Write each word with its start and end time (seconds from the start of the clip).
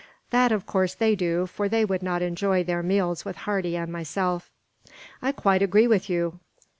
That 0.31 0.51
of 0.51 0.65
course 0.65 0.95
they 0.95 1.15
do, 1.15 1.45
for 1.45 1.69
they 1.69 1.85
would 1.85 2.01
not 2.01 2.23
enjoy 2.23 2.63
their 2.63 2.81
meals 2.81 3.23
with 3.23 3.35
Hardy 3.35 3.77
and 3.77 3.91
myself." 3.91 4.49
"I 5.21 5.31
quite 5.31 5.61
agree 5.61 5.85
with 5.85 6.09
you." 6.09 6.39